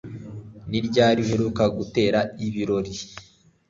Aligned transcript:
Ni 0.69 0.79
ryari 0.87 1.19
uheruka 1.25 1.63
gutera 1.77 2.19
ibirori 2.45 2.93